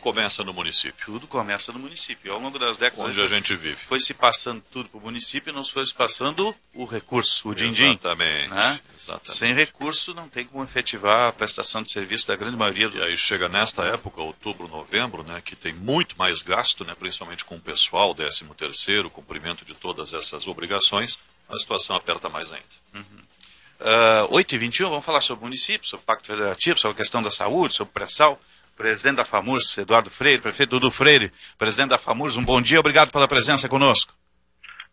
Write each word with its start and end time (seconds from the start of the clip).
começa 0.00 0.42
no 0.42 0.52
município. 0.52 1.04
Tudo 1.04 1.26
começa 1.26 1.72
no 1.72 1.78
município. 1.78 2.32
Ao 2.32 2.40
longo 2.40 2.58
das 2.58 2.76
décadas. 2.76 3.04
Onde 3.04 3.20
a 3.20 3.26
gente 3.26 3.54
vive. 3.54 3.76
Foi 3.76 4.00
se 4.00 4.12
passando 4.12 4.62
tudo 4.70 4.88
para 4.88 4.98
o 4.98 5.02
município 5.02 5.50
e 5.50 5.54
não 5.54 5.64
foi 5.64 5.86
se 5.86 5.94
passando 5.94 6.54
o 6.74 6.84
recurso, 6.84 7.48
o 7.48 7.54
din-din. 7.54 7.90
Exatamente, 7.90 8.48
né? 8.48 8.80
exatamente. 8.98 9.32
Sem 9.32 9.54
recurso 9.54 10.14
não 10.14 10.28
tem 10.28 10.44
como 10.44 10.64
efetivar 10.64 11.28
a 11.28 11.32
prestação 11.32 11.82
de 11.82 11.92
serviço 11.92 12.26
da 12.26 12.36
grande 12.36 12.56
maioria 12.56 12.88
do. 12.88 12.98
E 12.98 13.02
aí 13.02 13.16
chega 13.16 13.48
nesta 13.48 13.84
época, 13.84 14.20
outubro, 14.20 14.66
novembro, 14.66 15.22
né, 15.22 15.40
que 15.44 15.54
tem 15.54 15.72
muito 15.72 16.16
mais 16.18 16.42
gasto, 16.42 16.84
né, 16.84 16.94
principalmente 16.98 17.44
com 17.44 17.56
o 17.56 17.60
pessoal, 17.60 18.14
13 18.14 18.44
terceiro, 18.56 19.10
cumprimento 19.10 19.64
de 19.64 19.74
todas 19.74 20.12
essas 20.12 20.46
obrigações, 20.46 21.18
a 21.48 21.58
situação 21.58 21.94
aperta 21.96 22.28
mais 22.28 22.50
ainda. 22.52 22.80
Uh, 23.80 24.28
8 24.36 24.54
e 24.54 24.58
21 24.58 24.90
vamos 24.90 25.04
falar 25.06 25.22
sobre 25.22 25.42
o 25.42 25.46
município, 25.46 25.88
sobre 25.88 26.02
o 26.02 26.06
Pacto 26.06 26.26
Federativo, 26.26 26.78
sobre 26.78 26.94
a 26.94 26.98
questão 26.98 27.22
da 27.22 27.30
saúde, 27.30 27.72
sobre 27.72 27.90
o 27.90 27.94
pré-sal. 27.94 28.38
Presidente 28.80 29.16
da 29.16 29.26
FAMURS, 29.26 29.76
Eduardo 29.76 30.10
Freire, 30.10 30.40
prefeito 30.40 30.70
Dudu 30.70 30.90
Freire, 30.90 31.30
presidente 31.58 31.90
da 31.90 31.98
FAMURS, 31.98 32.38
um 32.38 32.42
bom 32.42 32.62
dia, 32.62 32.80
obrigado 32.80 33.12
pela 33.12 33.28
presença 33.28 33.68
conosco. 33.68 34.14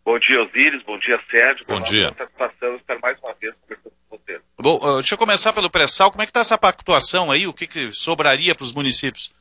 Bom 0.04 0.18
dia, 0.18 0.42
Osíris, 0.42 0.82
bom 0.82 0.98
dia, 0.98 1.18
Sérgio. 1.30 1.64
Bom 1.66 1.80
dia. 1.80 2.14
satisfação 2.18 2.76
estar 2.76 2.98
mais 2.98 3.18
uma 3.18 3.32
vez 3.32 3.54
conversando 3.62 3.94
com 4.10 4.18
você. 4.18 4.40
Bom, 4.58 4.76
uh, 4.76 4.96
deixa 4.98 5.14
eu 5.14 5.18
começar 5.18 5.54
pelo 5.54 5.70
pré-sal, 5.70 6.10
como 6.10 6.20
é 6.20 6.26
que 6.26 6.30
está 6.30 6.40
essa 6.40 6.58
pactuação 6.58 7.30
aí, 7.30 7.46
o 7.46 7.54
que, 7.54 7.66
que 7.66 7.90
sobraria 7.90 8.54
para 8.54 8.62
os 8.62 8.74
municípios? 8.74 9.34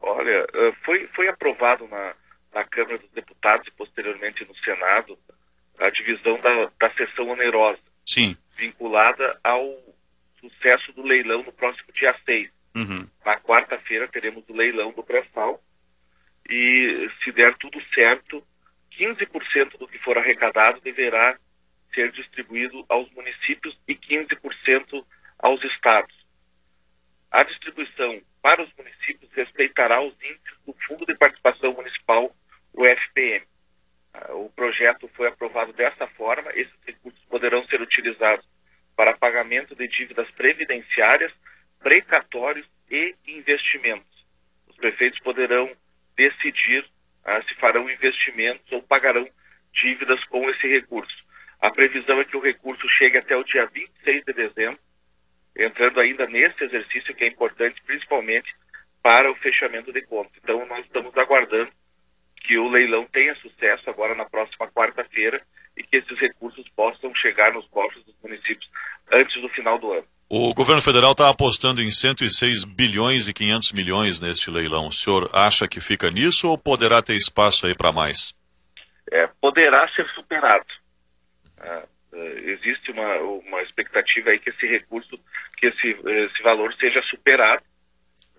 Olha, 0.00 0.44
uh, 0.54 0.76
foi, 0.84 1.08
foi 1.08 1.26
aprovado 1.26 1.88
na, 1.88 2.14
na 2.54 2.62
Câmara 2.62 2.98
dos 2.98 3.10
Deputados 3.10 3.66
e 3.66 3.72
posteriormente 3.72 4.44
no 4.44 4.54
Senado 4.58 5.18
a 5.80 5.90
divisão 5.90 6.38
da, 6.38 6.70
da 6.78 6.94
sessão 6.94 7.30
onerosa. 7.30 7.80
Sim. 8.06 8.36
Vinculada 8.54 9.36
ao 9.42 9.76
sucesso 10.40 10.92
do 10.92 11.02
leilão 11.02 11.42
no 11.42 11.52
próximo 11.52 11.92
dia 11.92 12.14
6. 12.24 12.53
Uhum. 12.74 13.08
Na 13.24 13.38
quarta-feira 13.38 14.08
teremos 14.08 14.44
o 14.48 14.52
leilão 14.52 14.92
do 14.92 15.02
pré-sal 15.02 15.62
e 16.48 17.08
se 17.22 17.32
der 17.32 17.54
tudo 17.56 17.80
certo, 17.94 18.44
15% 18.98 19.78
do 19.78 19.88
que 19.88 19.98
for 19.98 20.18
arrecadado 20.18 20.80
deverá 20.80 21.38
ser 21.92 22.10
distribuído 22.10 22.84
aos 22.88 23.10
municípios 23.12 23.78
e 23.86 23.94
15% 23.94 25.04
aos 25.38 25.62
estados. 25.64 26.14
A 27.30 27.42
distribuição 27.42 28.22
para 28.42 28.62
os 28.62 28.70
municípios 28.76 29.30
respeitará 29.32 30.00
os 30.02 30.14
índices 30.14 30.58
do 30.66 30.74
Fundo 30.86 31.06
de 31.06 31.16
Participação 31.16 31.72
Municipal, 31.72 32.34
o 32.72 32.84
FPM. 32.84 33.44
Ah, 34.12 34.34
o 34.34 34.50
projeto 34.50 35.08
foi 35.14 35.28
aprovado 35.28 35.72
dessa 35.72 36.06
forma, 36.08 36.50
esses 36.54 36.74
recursos 36.86 37.24
poderão 37.24 37.66
ser 37.66 37.80
utilizados 37.80 38.46
para 38.94 39.16
pagamento 39.16 39.74
de 39.74 39.88
dívidas 39.88 40.30
previdenciárias, 40.32 41.32
precatórios 41.84 42.66
e 42.90 43.14
investimentos. 43.28 44.26
Os 44.66 44.76
prefeitos 44.76 45.20
poderão 45.20 45.70
decidir 46.16 46.82
ah, 47.22 47.42
se 47.42 47.54
farão 47.56 47.90
investimentos 47.90 48.72
ou 48.72 48.82
pagarão 48.82 49.28
dívidas 49.70 50.24
com 50.24 50.48
esse 50.48 50.66
recurso. 50.66 51.22
A 51.60 51.70
previsão 51.70 52.18
é 52.20 52.24
que 52.24 52.36
o 52.38 52.40
recurso 52.40 52.88
chegue 52.88 53.18
até 53.18 53.36
o 53.36 53.44
dia 53.44 53.66
26 53.66 54.24
de 54.24 54.32
dezembro, 54.32 54.80
entrando 55.54 56.00
ainda 56.00 56.26
nesse 56.26 56.64
exercício 56.64 57.14
que 57.14 57.24
é 57.24 57.28
importante, 57.28 57.82
principalmente 57.82 58.56
para 59.02 59.30
o 59.30 59.36
fechamento 59.36 59.92
de 59.92 60.00
contas. 60.02 60.32
Então, 60.42 60.64
nós 60.64 60.80
estamos 60.86 61.14
aguardando 61.18 61.70
que 62.36 62.56
o 62.56 62.68
leilão 62.68 63.04
tenha 63.04 63.34
sucesso 63.36 63.88
agora 63.90 64.14
na 64.14 64.24
próxima 64.24 64.68
quarta-feira 64.68 65.40
e 65.76 65.82
que 65.82 65.96
esses 65.96 66.18
recursos 66.18 66.66
possam 66.70 67.14
chegar 67.14 67.52
nos 67.52 67.66
cofres 67.68 68.04
dos 68.04 68.16
municípios 68.22 68.70
antes 69.12 69.40
do 69.40 69.48
final 69.50 69.78
do 69.78 69.92
ano. 69.92 70.13
O 70.28 70.54
governo 70.54 70.80
federal 70.80 71.12
está 71.12 71.28
apostando 71.28 71.82
em 71.82 71.90
106 71.90 72.64
bilhões 72.64 73.28
e 73.28 73.34
500 73.34 73.72
milhões 73.72 74.20
neste 74.20 74.50
leilão. 74.50 74.88
O 74.88 74.92
senhor 74.92 75.30
acha 75.32 75.68
que 75.68 75.80
fica 75.80 76.10
nisso 76.10 76.48
ou 76.48 76.56
poderá 76.56 77.02
ter 77.02 77.14
espaço 77.14 77.66
aí 77.66 77.74
para 77.74 77.92
mais? 77.92 78.34
É, 79.12 79.28
poderá 79.40 79.86
ser 79.88 80.08
superado. 80.08 80.66
É, 81.60 81.82
existe 82.50 82.90
uma, 82.90 83.16
uma 83.18 83.62
expectativa 83.62 84.30
aí 84.30 84.38
que 84.38 84.50
esse 84.50 84.66
recurso, 84.66 85.18
que 85.56 85.66
esse, 85.66 85.88
esse 85.88 86.42
valor 86.42 86.74
seja 86.74 87.02
superado. 87.02 87.62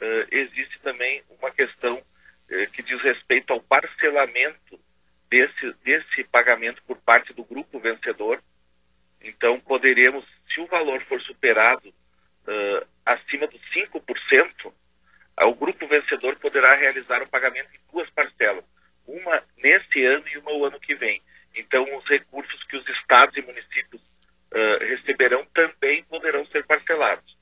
É, 0.02 0.28
existe 0.32 0.80
também 0.80 1.24
uma 1.40 1.52
questão 1.52 2.02
é, 2.50 2.66
que 2.66 2.84
diz 2.84 3.02
respeito 3.02 3.54
ao 3.54 3.62
parcelamento 3.62 4.80
desse, 5.30 5.74
desse 5.84 6.24
pagamento 6.26 6.82
por 6.88 6.98
parte 6.98 7.34
do 7.34 7.44
grupo 7.44 7.80
vencedor. 7.80 8.42
Então, 9.22 9.60
poderemos, 9.60 10.24
se 10.56 10.62
o 10.62 10.66
valor 10.68 11.02
for 11.02 11.22
superado 11.22 11.90
uh, 11.90 12.88
acima 13.06 13.46
dos 13.46 13.62
5%, 13.74 14.68
uh, 14.68 14.74
o 15.46 15.54
grupo 15.54 15.86
vencedor 15.86 16.38
poderá 16.38 16.74
realizar 16.76 17.22
o 17.22 17.28
pagamento 17.28 17.70
em 17.76 17.92
duas 17.92 18.10
parcelas, 18.10 18.64
uma 19.06 19.44
nesse 19.58 20.04
ano 20.06 20.24
e 20.30 20.38
uma 20.38 20.54
o 20.54 20.66
ano 20.66 20.80
que 20.80 20.96
vem. 20.96 21.22
Então, 21.54 21.84
os 21.98 22.06
recursos 22.06 22.64
que 22.64 22.78
os 22.78 22.88
estados 22.88 23.36
e 23.36 23.42
municípios 23.42 24.02
uh, 24.02 24.86
receberão 24.86 25.46
também 25.54 26.04
poderão 26.06 26.46
ser 26.48 26.66
parcelados. 26.66 27.38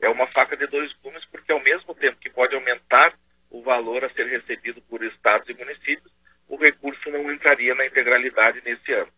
é 0.00 0.08
uma 0.08 0.26
faca 0.28 0.56
de 0.56 0.66
dois 0.68 0.94
gumes, 0.94 1.26
porque 1.26 1.50
ao 1.50 1.60
mesmo 1.60 1.94
tempo 1.94 2.18
que 2.18 2.30
pode 2.30 2.54
aumentar 2.54 3.12
o 3.50 3.62
valor 3.62 4.04
a 4.04 4.10
ser 4.10 4.26
recebido 4.26 4.80
por 4.82 5.02
estados 5.02 5.48
e 5.48 5.54
municípios, 5.54 6.12
o 6.48 6.56
recurso 6.56 7.10
não 7.10 7.30
entraria 7.32 7.74
na 7.74 7.86
integralidade 7.86 8.62
nesse 8.64 8.92
ano. 8.92 9.12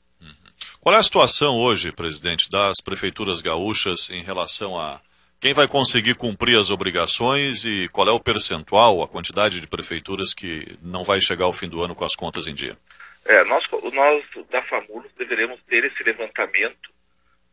Qual 0.80 0.94
é 0.94 0.98
a 0.98 1.02
situação 1.02 1.56
hoje, 1.56 1.92
presidente, 1.92 2.50
das 2.50 2.80
prefeituras 2.80 3.40
gaúchas 3.40 4.10
em 4.10 4.22
relação 4.22 4.78
a 4.78 5.00
quem 5.40 5.52
vai 5.52 5.68
conseguir 5.68 6.14
cumprir 6.14 6.58
as 6.58 6.70
obrigações 6.70 7.64
e 7.64 7.88
qual 7.92 8.08
é 8.08 8.10
o 8.10 8.20
percentual, 8.20 9.02
a 9.02 9.08
quantidade 9.08 9.60
de 9.60 9.66
prefeituras 9.66 10.32
que 10.32 10.78
não 10.82 11.04
vai 11.04 11.20
chegar 11.20 11.44
ao 11.44 11.52
fim 11.52 11.68
do 11.68 11.82
ano 11.82 11.94
com 11.94 12.04
as 12.04 12.16
contas 12.16 12.46
em 12.46 12.54
dia? 12.54 12.76
É, 13.24 13.44
nós, 13.44 13.64
nós 13.92 14.24
da 14.50 14.62
FAMUROS 14.62 15.12
deveremos 15.18 15.60
ter 15.68 15.84
esse 15.84 16.02
levantamento 16.02 16.90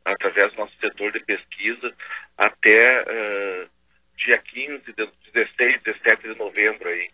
através 0.06 0.52
do 0.52 0.60
nosso 0.60 0.74
setor 0.80 1.12
de 1.12 1.20
pesquisa 1.20 1.94
até 2.38 3.02
uh, 3.02 3.70
dia 4.16 4.38
15, 4.38 4.84
16, 5.34 5.82
17 5.82 6.30
de 6.30 6.38
novembro 6.38 6.88
aí. 6.88 7.10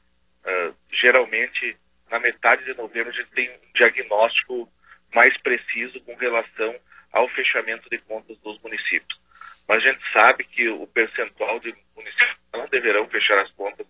Uh, 0.45 0.75
geralmente, 0.91 1.77
na 2.11 2.19
metade 2.19 2.65
de 2.65 2.75
novembro, 2.75 3.09
a 3.09 3.13
gente 3.13 3.29
tem 3.31 3.49
um 3.49 3.73
diagnóstico 3.73 4.69
mais 5.13 5.35
preciso 5.37 5.99
com 6.01 6.15
relação 6.15 6.75
ao 7.11 7.27
fechamento 7.29 7.89
de 7.89 7.97
contas 7.99 8.37
dos 8.39 8.59
municípios. 8.61 9.19
Mas 9.67 9.83
a 9.83 9.91
gente 9.91 10.01
sabe 10.11 10.43
que 10.43 10.67
o 10.69 10.87
percentual 10.87 11.59
de 11.59 11.75
municípios 11.95 12.33
que 12.33 12.57
não 12.57 12.67
deverão 12.67 13.07
fechar 13.07 13.39
as 13.39 13.51
contas, 13.51 13.85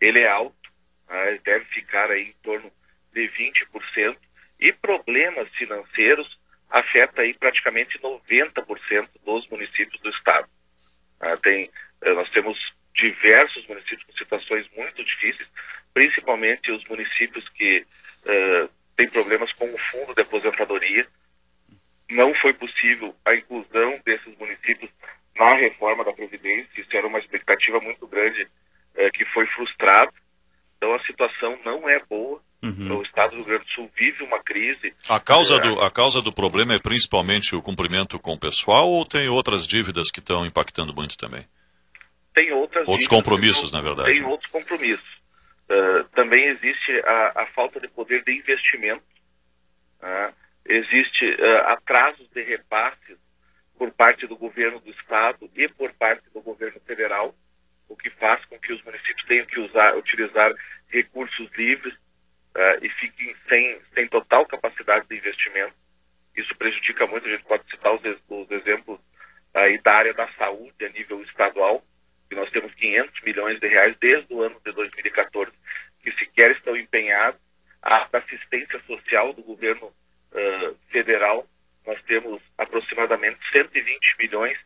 ele 0.00 0.20
é 0.20 0.28
alto, 0.28 0.70
né? 1.08 1.38
deve 1.44 1.64
ficar 1.66 2.10
aí 2.10 2.28
em 2.28 2.36
torno 2.42 2.70
de 3.12 3.28
20%, 3.28 4.16
e 4.60 4.72
problemas 4.72 5.48
financeiros 5.50 6.38
afeta 6.70 7.22
aí 7.22 7.34
praticamente 7.34 7.98
90% 7.98 9.08
dos 9.24 9.46
municípios 9.48 10.00
do 10.00 10.10
estado. 10.10 10.48
Ah, 11.20 11.36
tem, 11.36 11.70
eh, 12.02 12.14
nós 12.14 12.28
temos 12.30 12.58
diversos 12.94 13.66
municípios 13.66 14.04
com 14.04 14.12
situações 14.12 14.68
muito 14.76 15.04
difíceis, 15.04 15.48
principalmente 15.92 16.70
os 16.70 16.84
municípios 16.84 17.48
que 17.50 17.84
uh, 18.24 18.70
têm 18.96 19.08
problemas 19.08 19.52
com 19.52 19.66
o 19.66 19.78
fundo 19.78 20.14
de 20.14 20.22
aposentadoria. 20.22 21.06
Não 22.10 22.34
foi 22.34 22.52
possível 22.52 23.14
a 23.24 23.34
inclusão 23.34 24.00
desses 24.04 24.36
municípios 24.38 24.90
na 25.36 25.54
reforma 25.54 26.04
da 26.04 26.12
Previdência, 26.12 26.68
isso 26.76 26.96
era 26.96 27.06
uma 27.06 27.18
expectativa 27.18 27.80
muito 27.80 28.06
grande 28.06 28.42
uh, 28.42 29.10
que 29.12 29.24
foi 29.24 29.46
frustrada. 29.46 30.12
Então 30.76 30.94
a 30.94 31.00
situação 31.00 31.58
não 31.64 31.88
é 31.88 32.00
boa. 32.08 32.40
Uhum. 32.62 32.98
O 32.98 33.02
Estado 33.02 33.32
do 33.32 33.36
Rio 33.38 33.44
Grande 33.44 33.64
do 33.64 33.70
Sul 33.72 33.90
vive 33.94 34.22
uma 34.22 34.38
crise. 34.38 34.94
A 35.08 35.20
causa, 35.20 35.58
do, 35.58 35.80
a 35.80 35.90
causa 35.90 36.22
do 36.22 36.32
problema 36.32 36.74
é 36.74 36.78
principalmente 36.78 37.54
o 37.54 37.60
cumprimento 37.60 38.18
com 38.18 38.32
o 38.32 38.38
pessoal 38.38 38.88
ou 38.88 39.04
tem 39.04 39.28
outras 39.28 39.66
dívidas 39.66 40.10
que 40.10 40.20
estão 40.20 40.46
impactando 40.46 40.94
muito 40.94 41.16
também? 41.18 41.44
tem 42.34 42.52
outras 42.52 42.86
outros 42.86 43.08
compromissos, 43.08 43.72
na 43.72 43.80
verdade. 43.80 44.12
Tem 44.12 44.24
outros 44.24 44.50
compromissos. 44.50 45.13
Uh, 45.68 46.04
também 46.14 46.44
existe 46.48 46.92
a, 47.06 47.42
a, 47.42 47.46
falta 47.46 47.80
de 47.80 47.88
poder 47.88 48.22
de 48.22 48.32
investimento. 48.32 49.04
Uh, 50.00 50.34
existe 50.66 51.24
uh, 51.24 51.68
atrasos 51.68 52.28
de 52.28 52.42
repasses 52.42 53.16
por 53.78 53.90
parte 53.90 54.26
do 54.26 54.36
governo 54.36 54.78
do 54.80 54.90
estado 54.90 55.50
e 55.56 55.66
por 55.68 55.92
parte 55.94 56.28
do 56.34 56.42
governo 56.42 56.80
federal, 56.80 57.34
o 57.88 57.96
que 57.96 58.10
faz 58.10 58.44
com 58.44 58.58
que 58.58 58.72
os 58.72 58.82
municípios 58.82 59.24
tenham 59.26 59.46
que 59.46 59.58
usar, 59.58 59.96
utilizar 59.96 60.52
recursos 60.88 61.50
livres 61.56 61.94
e 62.80 62.88
fiquem 62.88 63.34
sem, 63.48 63.80
sem 63.92 64.06
total 64.06 64.46
capacidade 64.46 65.08
de 65.08 65.16
investimento. 65.16 65.74
Isso 66.36 66.54
prejudica 66.54 67.04
muito. 67.04 67.26
A 67.26 67.32
gente 67.32 67.42
pode 67.42 67.68
citar 67.68 67.92
os, 67.92 68.00
os 68.28 68.50
exemplos 68.52 69.00
aí 69.52 69.76
da 69.78 69.92
área 69.92 70.14
da 70.14 70.28
saúde 70.34 70.84
a 70.84 70.88
nível 70.88 71.20
estadual 71.22 71.84
que 72.28 72.34
nós 72.34 72.50
temos 72.50 72.74
500 72.74 73.20
milhões 73.22 73.60
de 73.60 73.68
reais 73.68 73.96
desde 74.00 74.32
o 74.34 74.42
ano 74.42 74.60
de 74.64 74.72
2014 74.72 75.52
que 76.02 76.12
sequer 76.12 76.50
estão 76.50 76.76
empenhados. 76.76 77.40
A 77.80 78.08
social 79.14 79.32
do 79.32 79.42
governo 79.42 79.86
uh, 79.86 80.76
federal, 80.88 81.46
nós 81.86 82.00
temos 82.02 82.42
aproximadamente 82.58 83.38
120 83.52 84.16
milhões 84.18 84.58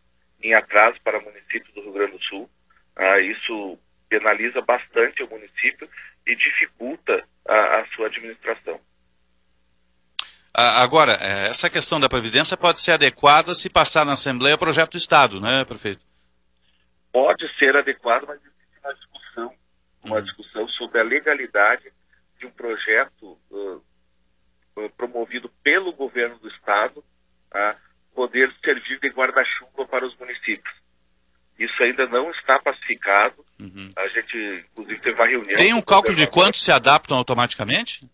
em 0.43 0.55
atraso 0.55 0.99
para 1.03 1.21
municípios 1.21 1.73
do 1.75 1.83
Rio 1.83 1.93
Grande 1.93 2.13
do 2.13 2.23
Sul. 2.23 2.51
Uh, 2.97 3.21
isso 3.21 3.79
penaliza 4.09 4.63
bastante 4.63 5.23
o 5.23 5.29
município 5.29 5.89
e 6.27 6.35
dificulta 6.35 7.23
a, 7.47 7.81
a 7.81 7.87
sua 7.89 8.07
administração. 8.07 8.81
Agora, 10.55 11.13
é, 11.21 11.49
essa 11.51 11.71
questão 11.71 12.01
da 12.01 12.09
Previdência 12.09 12.57
pode 12.57 12.81
ser 12.83 12.93
adequada 12.93 13.55
se 13.55 13.71
passar 13.71 14.05
na 14.05 14.15
Assembleia 14.15 14.57
o 14.57 14.59
projeto 14.59 14.93
do 14.93 14.99
Estado, 14.99 15.41
né, 15.41 15.65
prefeito? 15.65 16.05
Pode 17.13 17.47
ser 17.59 17.77
adequado, 17.77 18.25
mas 18.27 18.41
existe 18.41 18.81
uma 18.83 18.95
discussão, 18.95 19.55
uma 20.03 20.17
uhum. 20.17 20.23
discussão 20.23 20.69
sobre 20.69 21.01
a 21.01 21.05
legalidade 21.05 21.93
de 22.39 22.47
um 22.47 22.51
projeto 22.51 23.39
uh, 23.51 23.83
promovido 24.97 25.51
pelo 25.63 25.93
governo 25.93 26.39
do 26.39 26.49
Estado 26.49 27.05
a 27.53 27.77
poder 28.15 28.53
servir 28.65 28.99
de 29.01 29.09
guarda-chuva 29.09 29.87
para 29.87 30.07
os 30.07 30.17
municípios. 30.17 30.75
Isso 31.59 31.83
ainda 31.83 32.07
não 32.07 32.31
está 32.31 32.59
pacificado. 32.59 33.45
Uhum. 33.59 33.93
A 33.97 34.07
gente, 34.09 34.37
inclusive, 34.71 35.01
teve 35.01 35.15
uma 35.21 35.27
reunião. 35.27 35.57
Tem 35.57 35.75
um 35.75 35.83
cálculo 35.83 36.15
de 36.15 36.27
quantos 36.27 36.63
se 36.63 36.71
adaptam 36.71 37.17
automaticamente? 37.17 38.09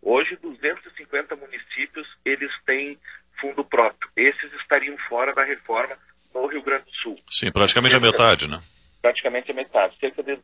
Hoje, 0.00 0.36
250 0.36 1.36
municípios, 1.36 2.06
eles 2.24 2.50
têm 2.64 2.98
fundo 3.40 3.64
próprio. 3.64 4.10
Esses 4.16 4.52
estariam 4.54 4.96
fora 5.08 5.34
da 5.34 5.42
reforma 5.42 5.96
no 6.32 6.46
Rio 6.46 6.62
Grande 6.62 6.84
do 6.84 6.94
Sul. 6.94 7.16
Sim, 7.28 7.50
praticamente 7.50 7.96
a 7.96 8.00
metade, 8.00 8.48
né? 8.48 8.60
Praticamente 9.02 9.50
a 9.50 9.54
metade. 9.54 9.96
Cerca 9.98 10.22
de 10.22 10.38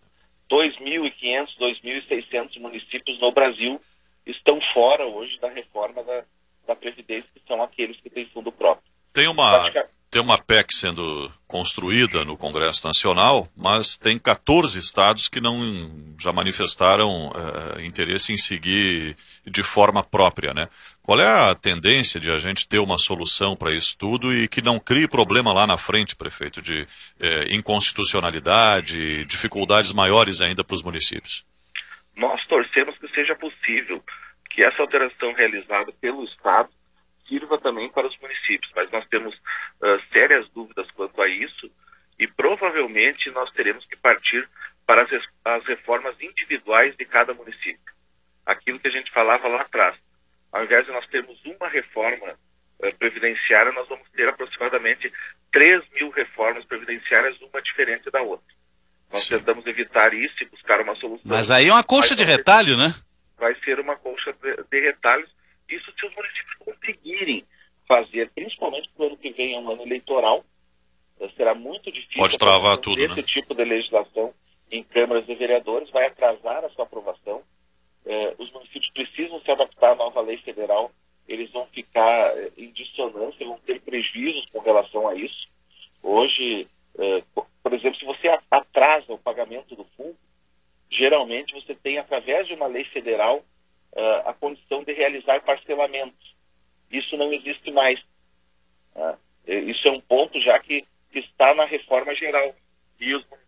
2.500, 0.51 1.57
2.600 1.59 2.61
municípios 2.61 3.21
no 3.21 3.31
Brasil 3.33 3.81
estão 4.27 4.61
fora 4.61 5.07
hoje 5.07 5.39
da 5.41 5.49
reforma 5.49 6.03
da, 6.03 6.25
da 6.67 6.77
Previdência, 6.77 7.29
que 7.35 7.43
são 7.47 7.63
aqueles 7.63 7.97
que 7.99 8.11
têm 8.11 8.27
fundo 8.27 8.51
próprio. 8.51 8.85
Tem 9.13 9.29
uma, 9.29 9.73
tem 10.11 10.21
uma 10.21 10.37
PEC 10.37 10.75
sendo 10.75 11.33
construída 11.47 12.25
no 12.25 12.37
Congresso 12.37 12.87
Nacional, 12.87 13.49
mas 13.57 13.97
tem 13.97 14.19
14 14.19 14.79
estados 14.79 15.29
que 15.29 15.41
não 15.41 16.15
já 16.19 16.33
manifestaram 16.33 17.29
uh, 17.29 17.81
interesse 17.81 18.33
em 18.33 18.37
seguir 18.37 19.17
de 19.47 19.63
forma 19.63 20.03
própria, 20.03 20.53
né? 20.53 20.69
Qual 21.03 21.21
é 21.21 21.51
a 21.51 21.55
tendência 21.55 22.19
de 22.19 22.31
a 22.31 22.39
gente 22.39 22.69
ter 22.69 22.79
uma 22.79 22.99
solução 22.99 23.55
para 23.55 23.73
isso 23.73 23.97
tudo 23.97 24.35
e 24.35 24.49
que 24.49 24.61
não 24.61 24.79
crie 24.79 25.07
problema 25.07 25.53
lá 25.53 25.67
na 25.67 25.79
frente, 25.79 26.17
prefeito, 26.17 26.61
de 26.61 26.83
uh, 26.83 26.87
inconstitucionalidade, 27.51 29.25
dificuldades 29.25 29.93
maiores 29.93 30.41
ainda 30.41 30.65
para 30.65 30.75
os 30.75 30.83
municípios? 30.83 31.47
Nós 32.17 32.45
torcemos 32.47 32.97
que 32.99 33.09
seja 33.09 33.35
possível 33.35 33.56
que 34.51 34.63
essa 34.63 34.81
alteração 34.83 35.33
realizada 35.33 35.93
pelo 36.01 36.25
Estado 36.25 36.71
sirva 37.29 37.59
também 37.59 37.89
para 37.89 38.07
os 38.07 38.17
municípios, 38.19 38.73
mas 38.75 38.91
nós 38.91 39.07
temos 39.07 39.35
uh, 39.35 40.01
sérias 40.13 40.49
dúvidas 40.51 40.91
quanto 40.93 41.21
a 41.21 41.29
isso 41.29 41.71
e 42.19 42.27
provavelmente 42.27 43.31
nós 43.31 43.51
teremos 43.51 43.85
que 43.85 43.97
partir 43.97 44.49
para 44.87 45.03
as, 45.03 45.11
as 45.45 45.65
reformas 45.67 46.15
individuais 46.21 46.97
de 46.97 47.05
cada 47.05 47.35
município. 47.35 47.95
Aquilo 48.45 48.79
que 48.79 48.89
a 48.89 48.93
gente 48.93 49.11
falava 49.11 49.49
lá 49.49 49.61
atrás. 49.61 49.97
Ao 50.53 50.65
invés 50.65 50.87
de 50.87 50.93
nós 50.93 51.07
termos 51.09 51.39
uma 51.45 51.69
reforma 51.69 52.39
uh, 52.79 52.95
previdenciária, 52.97 53.73
nós 53.73 53.89
vamos 53.89 54.09
ter 54.11 54.29
aproximadamente 54.29 55.13
3 55.53 55.83
mil 55.95 56.11
reformas 56.11 56.65
previdenciárias, 56.65 57.37
uma 57.41 57.61
diferente 57.61 58.11
da 58.11 58.23
outra. 58.23 58.47
Nós 59.13 59.25
Sim. 59.25 59.39
tentamos 59.39 59.67
evitar 59.67 60.15
isso 60.15 60.35
e 60.41 60.47
buscar 60.47 60.81
uma 60.81 60.95
solução. 60.97 61.23
Mas 61.25 61.51
aí 61.51 61.69
é 61.69 61.73
uma 61.73 61.85
colcha 61.85 62.15
de 62.15 62.25
retalho, 62.25 62.77
né? 62.77 62.95
De 64.77 64.81
retalhos 64.85 65.31
isso 65.69 65.93
se 65.99 66.07
os 66.07 66.15
municípios 66.15 66.55
conseguirem 66.59 67.45
fazer, 67.89 68.31
principalmente 68.31 68.89
para 68.91 69.05
o 69.05 69.07
ano 69.09 69.17
que 69.17 69.31
vem, 69.31 69.55
é 69.55 69.59
um 69.59 69.71
ano 69.71 69.83
eleitoral, 69.83 70.45
eh, 71.21 71.29
será 71.37 71.55
muito 71.55 71.91
difícil 71.91 72.21
Pode 72.21 72.39
travar 72.39 72.77
tudo, 72.77 73.01
esse 73.01 73.17
né? 73.17 73.23
tipo 73.23 73.55
de 73.55 73.65
legislação 73.65 74.35
em 74.71 74.83
câmaras 74.83 75.27
de 75.27 75.35
vereadores, 75.35 75.91
vai 75.91 76.07
atrasar 76.07 76.65
a 76.65 76.71
sua 76.71 76.85
aprovação. 76.85 77.43
Eh, 78.05 78.35
os 78.39 78.53
municípios 78.53 78.91
precisam 78.91 79.41
se 79.41 79.51
adaptar 79.51 79.93
à 79.93 79.95
nova 79.95 80.21
lei 80.21 80.37
federal, 80.39 80.93
eles 81.27 81.51
vão 81.51 81.67
ficar 81.67 82.37
eh, 82.37 82.53
em 82.57 82.71
dissonância, 82.71 83.47
vão 83.47 83.59
ter 83.59 83.81
prejuízos 83.81 84.47
com 84.47 84.61
relação 84.61 85.09
a 85.09 85.15
isso. 85.15 85.49
Hoje, 86.03 86.69
eh, 86.99 87.23
por 87.35 87.73
exemplo, 87.73 87.99
se 87.99 88.05
você 88.05 88.29
atrasa 88.51 89.13
o 89.13 89.19
pagamento 89.19 89.75
do 89.75 89.85
fundo, 89.97 90.17
geralmente 90.89 91.55
você 91.55 91.75
tem, 91.75 91.99
através 91.99 92.47
de 92.47 92.55
uma 92.55 92.67
lei 92.67 92.85
federal, 92.85 93.45
uh, 93.97 94.29
a 94.29 94.35
condição 94.35 94.85
de 94.85 94.93
realizar 94.93 95.41
parcelamentos. 95.41 96.37
Isso 96.91 97.17
não 97.17 97.33
existe 97.33 97.73
mais. 97.73 98.01
Uh, 98.95 99.19
isso 99.47 99.89
é 99.89 99.91
um 99.91 100.01
ponto 100.01 100.41
já 100.41 100.59
que, 100.59 100.87
que, 101.11 101.19
está 101.19 101.55
na 101.55 101.65
reforma 101.65 102.15
geral. 102.15 102.55
E 103.01 103.15
os 103.15 103.25
municípios. 103.27 103.47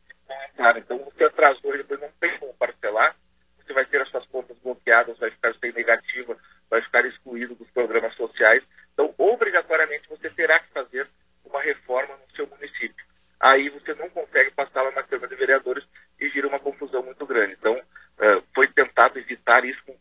Então, 0.76 0.98
você 0.98 1.24
atrasou 1.24 1.74
e 1.74 1.78
depois 1.78 2.00
não 2.00 2.10
tem 2.20 2.36
como 2.38 2.52
parcelar, 2.54 3.16
você 3.56 3.72
vai 3.72 3.86
ter 3.86 4.02
as 4.02 4.08
suas 4.08 4.26
contas 4.26 4.56
bloqueadas, 4.58 5.18
vai 5.18 5.30
ficar 5.30 5.54
sem 5.54 5.72
negativa, 5.72 6.36
vai 6.68 6.82
ficar 6.82 7.04
excluído 7.06 7.54
dos 7.54 7.70
programas 7.70 8.14
sociais. 8.14 8.62
Então, 8.92 9.14
obrigatoriamente, 9.16 10.08
você 10.08 10.28
terá 10.30 10.58
que 10.58 10.68
fazer 10.68 11.08
uma 11.44 11.62
reforma 11.62 12.14
no 12.16 12.36
seu 12.36 12.46
município. 12.46 13.06
Aí 13.40 13.68
você 13.68 13.94
não 13.94 14.10
consegue 14.10 14.50
passá-la 14.50 14.90
na 14.90 15.02
Câmara 15.02 15.28
de 15.28 15.36
Vereadores 15.36 15.84
e 16.18 16.28
vira 16.28 16.48
uma 16.48 16.58
confusão 16.58 17.02
muito 17.02 17.24
grande. 17.24 17.54
Então, 17.58 17.74
uh, 17.74 18.44
foi 18.54 18.66
tentado 18.68 19.18
evitar 19.18 19.64
isso 19.64 19.82
com 19.84 19.96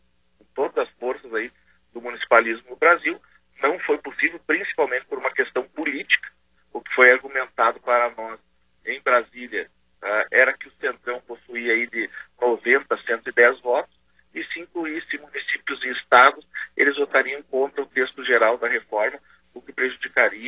todas 0.54 0.88
as 0.88 0.90
forças 0.98 1.32
aí 1.32 1.52
do 1.92 2.00
municipalismo 2.00 2.70
no 2.70 2.76
Brasil. 2.76 3.20
Não 3.62 3.78
foi 3.78 3.98
possível, 3.98 4.40
principalmente 4.44 5.06
por 5.06 5.18
uma 5.18 5.30
questão 5.30 5.62
política. 5.68 6.28
O 6.72 6.80
que 6.80 6.92
foi 6.92 7.12
argumentado 7.12 7.80
para 7.80 8.10
nós 8.10 8.40
em 8.84 9.00
Brasília 9.00 9.70
uh, 10.02 10.26
era 10.30 10.52
que 10.52 10.66
o 10.66 10.72
Centrão 10.80 11.20
possuía 11.20 11.72
aí 11.72 11.86
de 11.86 12.10
90, 12.40 12.96
110 13.06 13.60
votos, 13.60 13.96
e 14.34 14.42
se 14.44 14.60
incluísse 14.60 15.18
municípios 15.18 15.82
e 15.84 15.90
estados, 15.90 16.46
eles 16.76 16.96
votariam 16.96 17.42
contra 17.44 17.82
o 17.82 17.86
texto 17.86 18.24
geral 18.24 18.58
da 18.58 18.68
reforma, 18.68 19.18
o 19.54 19.62
que 19.62 19.72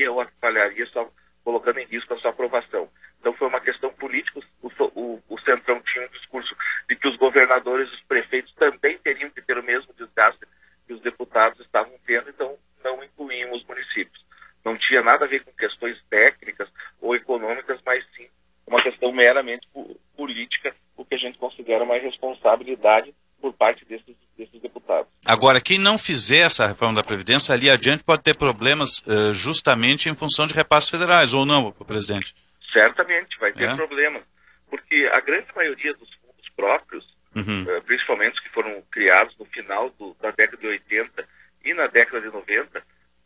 prejudicaria 0.00 0.12
ou 0.12 0.20
atrapalharia, 0.20 0.87
só 0.87 1.11
colocando 1.44 1.79
em 1.79 1.87
risco 1.87 2.14
a 2.14 2.17
sua 2.17 2.31
aprovação. 2.31 2.88
Então 3.19 3.32
foi 3.35 3.49
uma 3.49 3.61
questão 3.61 3.93
política, 3.93 4.41
o, 4.62 4.70
o, 4.94 5.23
o 5.29 5.41
Centrão 5.41 5.81
tinha 5.82 6.06
um 6.06 6.11
discurso 6.11 6.56
de 6.88 6.97
que 6.97 7.08
os 7.08 7.17
governadores 7.17 7.91
e 7.91 7.94
os 7.94 8.02
prefeitos 8.02 8.52
também 8.55 8.99
teriam 8.99 9.31
que 9.31 9.43
ter 9.43 9.58
o 9.58 9.62
mesmo 9.62 9.93
desgaste 9.94 10.41
que 10.87 10.94
os 10.94 11.00
deputados 11.00 11.61
estavam 11.61 11.93
tendo, 12.06 12.31
então 12.31 12.56
não 12.82 13.02
incluíam 13.05 13.52
os 13.52 13.64
municípios. 13.64 14.25
Não 14.64 14.76
tinha 14.76 15.02
nada 15.02 15.25
a 15.25 15.29
ver 15.29 15.44
com 15.44 15.52
questões 15.52 16.02
técnicas 16.08 16.69
ou 17.00 17.14
econômicas, 17.14 17.81
mas 17.85 18.05
sim 18.17 18.29
uma 18.67 18.82
questão 18.82 19.11
meramente 19.11 19.69
política, 20.17 20.75
o 20.97 21.05
que 21.05 21.17
a 21.17 21.19
gente 21.19 21.38
considera 21.38 21.82
uma 21.82 21.97
irresponsabilidade 21.97 23.12
por 23.40 23.52
parte 23.52 23.85
desses, 23.85 24.14
desses 24.37 24.61
deputados. 24.61 25.11
Agora, 25.40 25.59
quem 25.59 25.78
não 25.78 25.97
fizer 25.97 26.40
essa 26.40 26.66
reforma 26.66 26.97
da 26.97 27.02
Previdência, 27.02 27.54
ali 27.54 27.70
adiante 27.70 28.04
pode 28.04 28.23
ter 28.23 28.37
problemas 28.37 28.99
uh, 29.06 29.32
justamente 29.32 30.06
em 30.06 30.14
função 30.14 30.47
de 30.47 30.52
repasses 30.52 30.90
federais, 30.90 31.32
ou 31.32 31.47
não, 31.47 31.73
presidente? 31.73 32.35
Certamente, 32.70 33.38
vai 33.38 33.50
ter 33.50 33.70
é? 33.70 33.75
problemas. 33.75 34.23
Porque 34.68 35.09
a 35.11 35.18
grande 35.20 35.47
maioria 35.56 35.94
dos 35.94 36.11
fundos 36.16 36.47
próprios, 36.54 37.16
uhum. 37.35 37.62
uh, 37.62 37.82
principalmente 37.85 38.35
os 38.35 38.40
que 38.40 38.50
foram 38.50 38.82
criados 38.90 39.35
no 39.38 39.47
final 39.47 39.88
do, 39.99 40.14
da 40.20 40.30
década 40.30 40.59
de 40.59 40.66
80 40.66 41.26
e 41.64 41.73
na 41.73 41.87
década 41.87 42.20
de 42.20 42.26
90, 42.26 42.82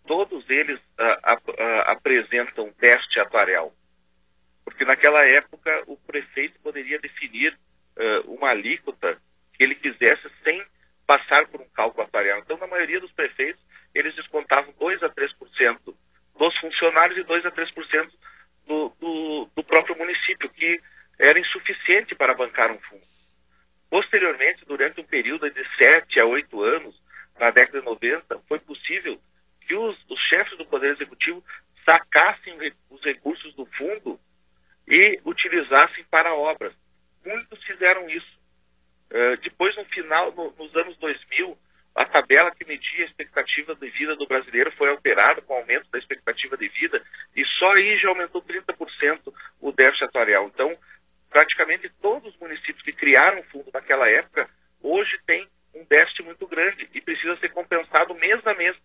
todos 0.06 0.49
eles 0.49 0.78
uh, 0.78 1.35
uh, 1.35 1.80
apresentam 1.87 2.73
teste 2.78 3.18
atuarial. 3.18 3.75
Porque 4.64 4.85
naquela 4.85 5.26
época 5.26 5.83
o 5.88 5.97
prefeito 5.97 6.61
poderia 6.61 7.00
definir 7.00 7.59
uma 8.26 8.50
alíquota 8.50 9.18
que 9.52 9.62
ele 9.62 9.75
quisesse 9.75 10.28
sem 10.42 10.64
passar 11.07 11.47
por 11.49 11.61
um 11.61 11.69
cálculo 11.69 12.03
atuarial. 12.05 12.39
Então, 12.39 12.57
na 12.59 12.67
maioria 12.67 13.01
dos 13.01 13.13
prefeitos, 13.13 13.63
eles 13.95 14.15
descontavam 14.15 14.75
2 14.79 15.03
a 15.03 15.09
3% 15.09 15.95
dos 16.37 16.57
funcionários 16.59 17.19
e 17.19 17.23
2 17.23 17.47
a 17.47 17.51
3% 17.51 18.11
do, 18.67 18.89
do, 19.01 19.51
do 19.55 19.65
próprio 19.65 19.97
município, 19.97 20.49
que 20.49 20.81
era 21.19 21.39
insuficiente 21.39 22.15
para 22.15 22.35
bancar 22.35 22.71
um 22.71 22.79
fundo. 22.79 23.05
Posteriormente, 23.89 24.65
durante 24.65 25.01
um 25.01 25.05
período 25.05 25.49
de 25.51 25.65
7 25.77 26.19
a 26.19 26.25
8 26.25 26.63
anos, 26.63 27.01
na 27.39 27.51
década 27.51 27.81
de 27.81 27.85
90, 27.85 28.41
foi 28.49 28.59
possível 28.59 29.21
que 29.61 29.75
os, 29.75 29.97
os 30.09 30.21
chefes 30.21 30.57
do 30.59 30.67
Poder 30.67 30.91
Executivo 30.91 31.45
sacassem 31.85 32.57
os 32.91 33.03
recursos 33.03 33.55
do 33.55 33.67
fundo 33.67 34.19
e 34.87 35.21
utilizassem 35.25 36.05
para 36.05 36.35
obras. 36.35 36.73
Muitos 37.25 37.63
fizeram 37.65 38.09
isso. 38.09 38.39
Uh, 39.11 39.37
depois, 39.41 39.77
no 39.77 39.85
final, 39.85 40.33
no, 40.33 40.53
nos 40.59 40.75
anos 40.77 40.97
2000, 40.97 41.57
a 41.95 42.05
tabela 42.05 42.51
que 42.51 42.65
media 42.65 43.05
a 43.05 43.07
expectativa 43.07 43.75
de 43.75 43.89
vida 43.91 44.17
do 44.17 44.27
brasileiro 44.27 44.73
foi 44.73 44.89
alterada 44.89 45.41
com 45.41 45.55
o 45.55 45.57
aumento 45.59 45.89
da 45.91 45.99
expectativa 45.99 46.57
de 46.57 46.69
vida 46.69 47.01
e 47.37 47.45
só 47.45 47.73
aí 47.73 47.97
já 47.99 48.09
aumentou 48.09 48.43
30% 48.43 49.33
o 49.61 49.71
déficit 49.71 50.05
atuarial. 50.05 50.47
Então, 50.53 50.77
praticamente 51.31 51.89
todos 52.03 52.35
os 52.35 52.41
municípios 52.41 52.83
que 52.83 52.93
criaram 52.93 53.41
o 53.41 53.45
fundo 53.45 53.71
naquela 53.73 54.09
época, 54.09 54.49
hoje 54.83 55.19
têm 55.25 55.49
um 55.73 55.85
déficit 55.85 56.23
muito 56.23 56.47
grande 56.47 56.89
e 56.93 57.01
precisa 57.01 57.37
ser 57.37 57.51
compensado 57.51 58.15
mês 58.15 58.45
a 58.47 58.55
mês, 58.55 58.77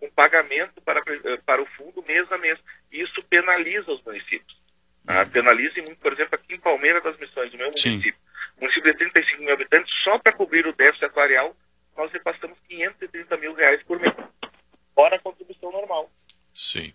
com 0.00 0.10
pagamento 0.10 0.80
para, 0.82 1.00
eh, 1.00 1.36
para 1.56 1.62
o 1.62 1.66
fundo 1.66 2.04
mês 2.06 2.30
a 2.30 2.36
mês. 2.38 2.58
Isso 2.92 3.22
penaliza 3.24 3.90
os 3.90 4.02
municípios. 4.04 4.56
Ah, 5.06 5.24
penaliza 5.24 5.80
muito, 5.82 5.96
por 5.98 6.12
exemplo, 6.12 6.34
aqui 6.34 6.54
em 6.54 6.60
Palmeiras 6.60 7.02
das 7.02 7.16
Missões, 7.18 7.50
do 7.50 7.56
meu 7.56 7.66
município, 7.68 7.92
município. 7.92 8.20
Município 8.60 8.92
de 8.92 8.98
35 8.98 9.42
mil 9.42 9.54
habitantes, 9.54 9.92
só 10.02 10.18
para 10.18 10.32
cobrir 10.32 10.66
o 10.66 10.72
déficit 10.72 11.04
atuarial, 11.04 11.54
nós 11.96 12.10
repassamos 12.12 12.58
530 12.68 13.36
mil 13.36 13.54
reais 13.54 13.82
por 13.84 14.00
mês, 14.00 14.12
fora 14.94 15.16
a 15.16 15.18
contribuição 15.18 15.70
normal. 15.70 16.10
Sim. 16.52 16.92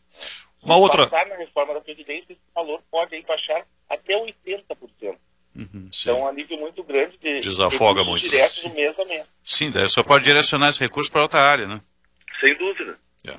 Uma 0.61 0.75
Se 0.75 0.81
outra. 0.81 1.07
passar 1.07 1.25
na 1.27 1.35
reforma 1.37 1.73
da 1.73 1.81
Previdência, 1.81 2.33
esse 2.33 2.41
valor 2.53 2.83
pode 2.91 3.15
aí 3.15 3.23
baixar 3.23 3.65
até 3.89 4.13
80%. 4.13 5.15
Uhum, 5.53 5.89
então, 5.93 6.21
um 6.21 6.27
alívio 6.27 6.57
muito 6.59 6.81
grande 6.83 7.17
de 7.17 7.41
Desafoga 7.41 8.03
muito. 8.03 8.27
diretos 8.27 8.63
do 8.63 8.69
mês 8.69 8.97
a 8.97 9.05
mês. 9.05 9.25
Sim, 9.43 9.69
daí 9.71 9.89
só 9.89 10.03
pode 10.03 10.23
direcionar 10.23 10.69
esse 10.69 10.79
recurso 10.79 11.11
para 11.11 11.21
outra 11.23 11.39
área, 11.41 11.67
né? 11.67 11.81
Sem 12.39 12.55
dúvida. 12.57 12.97
É. 13.27 13.37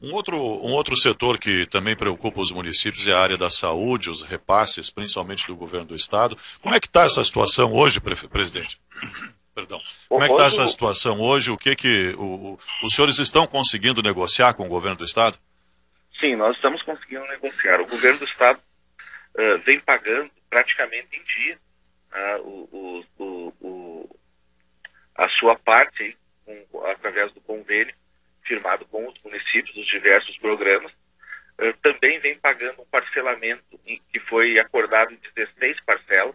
Um 0.00 0.13
outro, 0.24 0.38
um 0.38 0.72
outro 0.72 0.96
setor 0.96 1.38
que 1.38 1.66
também 1.66 1.94
preocupa 1.94 2.40
os 2.40 2.50
municípios 2.50 3.06
é 3.06 3.12
a 3.12 3.20
área 3.20 3.36
da 3.36 3.50
saúde, 3.50 4.08
os 4.08 4.22
repasses, 4.22 4.90
principalmente 4.90 5.46
do 5.46 5.54
governo 5.54 5.88
do 5.88 5.96
estado. 5.96 6.36
Como 6.62 6.74
é 6.74 6.80
que 6.80 6.86
está 6.86 7.02
essa 7.02 7.22
situação 7.22 7.72
hoje, 7.74 8.00
presidente? 8.00 8.80
Perdão. 9.54 9.80
Como 10.08 10.24
é 10.24 10.26
que 10.26 10.32
está 10.32 10.46
essa 10.46 10.66
situação 10.66 11.20
hoje? 11.20 11.50
O 11.50 11.56
que 11.56 11.76
que 11.76 12.14
o, 12.18 12.58
os 12.82 12.94
senhores 12.94 13.18
estão 13.18 13.46
conseguindo 13.46 14.02
negociar 14.02 14.54
com 14.54 14.64
o 14.64 14.68
governo 14.68 14.96
do 14.96 15.04
estado? 15.04 15.38
Sim, 16.18 16.34
nós 16.34 16.56
estamos 16.56 16.82
conseguindo 16.82 17.24
negociar. 17.26 17.80
O 17.80 17.86
governo 17.86 18.18
do 18.18 18.24
estado 18.24 18.58
uh, 18.58 19.58
vem 19.64 19.78
pagando 19.78 20.30
praticamente 20.50 21.20
em 21.20 21.22
dia 21.22 21.58
uh, 22.12 22.40
o, 22.42 23.04
o, 23.18 23.52
o, 23.60 24.16
a 25.14 25.28
sua 25.28 25.54
parte 25.54 26.16
com, 26.44 26.86
através 26.86 27.32
do 27.32 27.40
convênio 27.40 27.94
firmado 28.44 28.84
com 28.86 29.06
os 29.08 29.18
municípios 29.22 29.74
dos 29.74 29.86
diversos 29.86 30.38
programas. 30.38 30.92
Uh, 31.58 31.72
também 31.82 32.18
vem 32.20 32.38
pagando 32.38 32.82
um 32.82 32.86
parcelamento 32.86 33.78
que 33.84 34.20
foi 34.20 34.58
acordado 34.58 35.12
em 35.12 35.18
16 35.34 35.80
parcelas, 35.80 36.34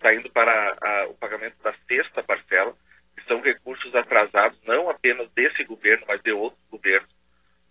saindo 0.00 0.30
para 0.30 0.76
a, 0.80 1.06
o 1.06 1.14
pagamento 1.14 1.56
da 1.62 1.74
sexta 1.88 2.22
parcela, 2.22 2.76
que 3.16 3.24
são 3.24 3.40
recursos 3.40 3.94
atrasados 3.94 4.58
não 4.64 4.88
apenas 4.88 5.28
desse 5.30 5.64
governo, 5.64 6.04
mas 6.08 6.20
de 6.20 6.32
outros 6.32 6.62
governos. 6.70 7.08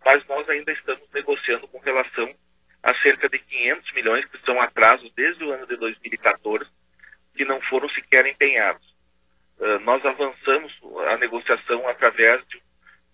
Mas 0.05 0.25
nós 0.27 0.47
ainda 0.49 0.71
estamos 0.71 1.07
negociando 1.13 1.67
com 1.67 1.79
relação 1.79 2.29
a 2.83 2.93
cerca 2.95 3.29
de 3.29 3.39
500 3.39 3.91
milhões 3.93 4.25
que 4.25 4.37
são 4.45 4.59
atrasos 4.59 5.11
desde 5.15 5.43
o 5.43 5.51
ano 5.51 5.67
de 5.67 5.75
2014, 5.77 6.69
que 7.35 7.45
não 7.45 7.61
foram 7.61 7.87
sequer 7.89 8.25
empenhados. 8.25 8.85
Uh, 9.57 9.79
nós 9.81 10.03
avançamos 10.05 10.73
a 11.07 11.17
negociação 11.17 11.87
através 11.87 12.43
de 12.47 12.61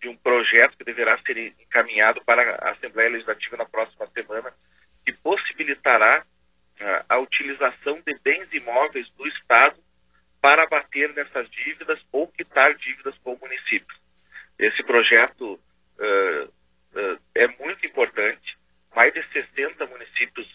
de 0.08 0.10
um 0.10 0.16
projeto 0.16 0.78
que 0.78 0.86
deverá 0.86 1.20
ser 1.20 1.38
encaminhado 1.38 2.24
para 2.24 2.56
a 2.56 2.72
Assembleia 2.72 3.10
Legislativa 3.10 3.58
na 3.58 3.66
próxima 3.66 4.08
semana, 4.16 4.54
que 5.06 5.12
possibilitará 5.12 6.26
uh, 6.80 7.06
a 7.10 7.18
utilização 7.18 8.02
de 8.06 8.18
bens 8.20 8.48
imóveis 8.54 9.10
do 9.18 9.28
Estado 9.28 9.78
para 10.40 10.64
abater 10.64 11.14
nessas 11.14 11.50
dívidas 11.50 12.00
ou 12.12 12.28
quitar 12.30 12.74
dívidas 12.76 13.16
com 13.22 13.34
o 13.34 13.40
município. 13.40 13.96
Esse 14.58 14.82
projeto 14.84 15.60
uh, 16.00 16.46
uh, 16.46 17.20
é 17.36 17.48
muito 17.60 17.86
importante. 17.86 18.58
Mais 18.96 19.14
de 19.14 19.22
60 19.34 19.86
municípios, 19.88 20.48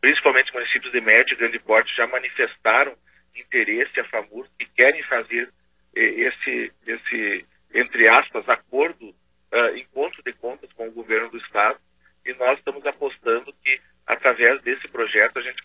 principalmente 0.00 0.54
municípios 0.54 0.92
de 0.92 1.00
médio 1.00 1.34
e 1.34 1.36
grande 1.36 1.58
porte, 1.58 1.94
já 1.96 2.06
manifestaram 2.06 2.96
interesse 3.34 3.98
a 3.98 4.04
FAMUR 4.04 4.46
e 4.58 4.64
querem 4.66 5.02
fazer 5.02 5.52
esse, 5.94 6.72
esse 6.86 7.46
entre 7.72 8.08
aspas, 8.08 8.48
acordo, 8.48 9.08
uh, 9.08 9.76
encontro 9.76 10.22
de 10.22 10.32
contas 10.32 10.72
com 10.72 10.88
o 10.88 10.92
governo 10.92 11.30
do 11.30 11.38
Estado, 11.38 11.78
e 12.24 12.32
nós 12.34 12.58
estamos 12.58 12.84
apostando 12.84 13.52
que, 13.64 13.80
através 14.06 14.60
desse 14.62 14.88
projeto, 14.88 15.38
a 15.38 15.42
gente 15.42 15.62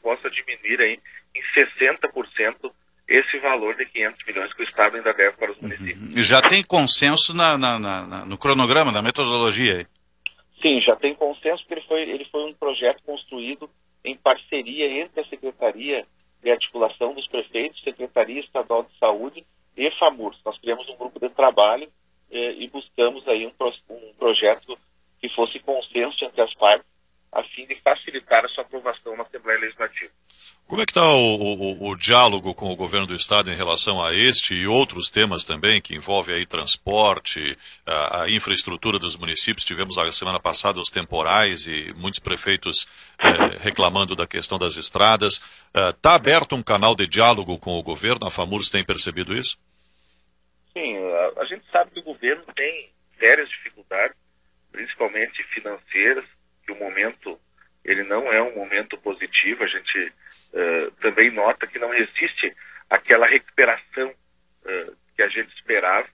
diminuir 0.76 0.82
aí, 0.82 1.00
em 1.36 1.42
60% 1.54 2.72
esse 3.08 3.38
valor 3.38 3.76
de 3.76 3.86
500 3.86 4.26
milhões 4.26 4.54
que 4.54 4.62
o 4.62 4.64
Estado 4.64 4.98
ainda 4.98 5.14
deve 5.14 5.38
para 5.38 5.52
os 5.52 5.58
uhum. 5.58 5.64
municípios. 5.64 6.16
E 6.16 6.24
já 6.24 6.42
tem 6.42 6.64
consenso 6.64 7.34
na, 7.36 7.58
na, 7.58 7.80
na, 7.80 8.26
no 8.26 8.38
cronograma, 8.38 8.92
na 8.92 9.02
metodologia? 9.02 9.88
Sim, 10.62 10.82
já 10.82 10.96
tem 10.96 11.14
consenso, 11.14 11.64
porque 11.68 11.76
ele 11.76 11.88
foi, 11.88 12.02
ele 12.02 12.26
foi 12.26 12.50
um 12.50 12.54
projeto 12.54 13.04
construído 13.04 13.70
em 14.04 14.16
parceria 14.16 15.02
entre 15.02 15.22
a 15.22 15.26
Secretaria 15.26 16.06
de 16.42 16.52
Articulação 16.52 17.14
dos 17.14 17.28
Prefeitos, 17.28 17.82
Secretaria 17.84 18.40
Estadual 18.40 18.84
de 18.84 18.98
Saúde 18.98 19.46
e 19.78 19.92
FAMURS. 19.92 20.40
Nós 20.44 20.58
criamos 20.58 20.88
um 20.90 20.96
grupo 20.96 21.20
de 21.20 21.30
trabalho 21.30 21.88
eh, 22.32 22.56
e 22.58 22.68
buscamos 22.68 23.28
aí 23.28 23.46
um, 23.46 23.52
um 23.90 24.14
projeto 24.18 24.78
que 25.20 25.30
fosse 25.30 25.60
consenso 25.60 26.24
entre 26.26 26.42
as 26.42 26.54
partes, 26.56 26.88
a 27.36 27.44
fim 27.44 27.68
de 27.68 27.76
facilitar 27.82 28.46
a 28.46 28.48
sua 28.48 28.64
aprovação 28.64 29.16
na 29.18 29.24
Assembleia 29.24 29.60
Legislativa. 29.60 30.12
Como 30.66 30.82
é 30.82 30.86
que 30.86 30.92
está 30.92 31.06
o, 31.06 31.36
o, 31.36 31.90
o, 31.90 31.96
diálogo 31.96 32.56
com 32.56 32.72
o 32.72 32.76
governo 32.76 33.06
do 33.06 33.16
estado 33.16 33.52
em 33.52 33.56
relação 33.56 34.04
a 34.04 34.16
este 34.16 34.56
e 34.56 34.66
outros 34.66 35.12
temas 35.12 35.44
também 35.44 35.82
que 35.82 35.94
envolvem 35.94 36.36
aí 36.36 36.46
transporte, 36.46 37.56
a, 37.86 38.24
a 38.24 38.30
infraestrutura 38.32 38.98
dos 38.98 39.18
municípios? 39.18 39.66
Tivemos 39.66 39.98
a 39.98 40.12
semana 40.12 40.40
passada 40.40 40.80
os 40.80 40.90
temporais 40.90 41.68
e 41.68 41.94
muitos 41.98 42.20
prefeitos 42.20 42.88
eh, 43.20 43.58
reclamando 43.62 44.16
da 44.16 44.26
questão 44.26 44.58
das 44.58 44.78
estradas. 44.78 45.36
Está 45.74 46.14
eh, 46.14 46.16
aberto 46.16 46.56
um 46.56 46.64
canal 46.64 46.96
de 46.96 47.06
diálogo 47.06 47.60
com 47.60 47.78
o 47.78 47.84
governo? 47.84 48.26
A 48.26 48.32
FAMURS 48.32 48.70
tem 48.70 48.84
percebido 48.84 49.36
isso? 49.36 49.58
Sim, 50.74 50.98
a, 50.98 51.42
a, 51.42 51.46
gente 51.46 51.66
sabe 51.72 51.92
que 51.92 52.00
o 52.00 52.04
governo 52.04 52.44
tem 52.56 52.90
sérias 53.20 53.50
dificuldades, 53.50 54.16
principalmente 54.72 55.44
financeiras, 55.44 56.26
que 56.66 56.72
o 56.72 56.76
momento 56.76 57.40
ele 57.86 58.04
não 58.04 58.34
é 58.34 58.42
um 58.42 58.56
momento 58.56 58.98
positivo. 58.98 59.64
A 59.64 59.68
gente 59.68 60.12
uh, 60.54 60.92
também 61.00 61.30
nota 61.30 61.68
que 61.68 61.78
não 61.78 61.94
existe 61.94 62.54
aquela 62.90 63.28
recuperação 63.28 64.10
uh, 64.10 64.98
que 65.16 65.22
a 65.22 65.28
gente 65.28 65.54
esperava. 65.54 66.08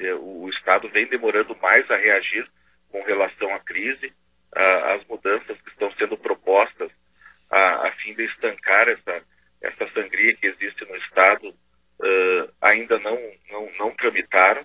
Uh, 0.00 0.42
o 0.42 0.50
Estado 0.50 0.88
vem 0.88 1.06
demorando 1.06 1.56
mais 1.62 1.88
a 1.88 1.96
reagir 1.96 2.46
com 2.90 3.00
relação 3.02 3.52
à 3.54 3.60
crise, 3.60 4.12
as 4.52 5.04
mudanças 5.06 5.60
que 5.62 5.70
estão 5.70 5.92
sendo 5.94 6.16
propostas 6.16 6.88
a, 7.50 7.88
a 7.88 7.92
fim 7.92 8.14
de 8.14 8.22
estancar 8.24 8.88
essa, 8.88 9.20
essa 9.60 9.90
sangria 9.92 10.36
que 10.36 10.46
existe 10.46 10.84
no 10.84 10.94
Estado 10.94 11.52
ainda 12.60 12.96
não, 13.00 13.18
não, 13.50 13.68
não 13.76 13.90
tramitaram. 13.96 14.64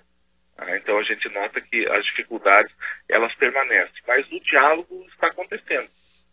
Uh, 0.60 0.75
então 0.75 0.98
a 0.98 1.04
gente 1.04 1.30
nota 1.30 1.62
que 1.62 1.88
as 1.88 2.06
dificuldades 2.06 2.74
elas 3.08 3.34
permanecem, 3.36 4.01
mas 4.08 4.30
o 4.32 4.39
diálogo 4.39 5.06
está 5.10 5.28
acontecendo. 5.28 5.89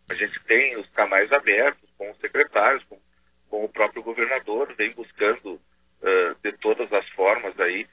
A 0.08 0.14
gente 0.14 0.38
tem 0.40 0.76
os 0.76 0.88
canais 0.90 1.30
abertos 1.32 1.88
com 1.96 2.10
os 2.10 2.18
secretários, 2.18 2.84
com, 2.84 2.98
com 3.48 3.64
o 3.64 3.68
próprio 3.68 4.02
governador, 4.02 4.74
vem 4.74 4.90
buscando 4.92 5.54
uh, 5.54 6.36
de 6.42 6.52
todas 6.52 6.92
as 6.92 7.08
formas 7.10 7.58
aí 7.60 7.86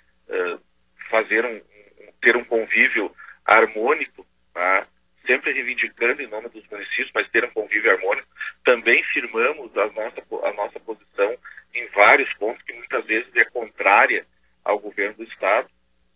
fazer 1.10 1.46
um, 1.46 1.56
um, 1.56 2.12
ter 2.20 2.36
um 2.36 2.44
convívio 2.44 3.14
harmônico, 3.46 4.26
tá? 4.52 4.88
sempre 5.26 5.54
reivindicando 5.54 6.22
em 6.22 6.28
nome 6.28 6.50
dos 6.50 6.68
municípios, 6.70 7.12
mas 7.14 7.30
ter 7.30 7.46
um 7.46 7.52
convívio 7.52 7.92
harmônico. 7.92 8.28
Também 8.64 9.04
firmamos 9.04 9.76
a 9.78 9.88
nossa, 9.88 10.24
a 10.44 10.54
nossa 10.54 10.80
posição 10.80 11.38
em 11.74 11.88
vários 11.90 12.34
pontos 12.36 12.64
que 12.64 12.74
muitas 12.74 13.06
vezes 13.06 13.30
é 13.36 13.46
contrária 13.46 14.26
ao 14.64 14.80
governo 14.80 15.16
do 15.16 15.24
Estado, 15.24 15.70